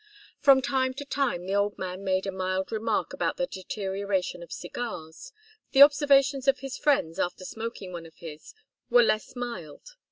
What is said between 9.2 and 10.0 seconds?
mild.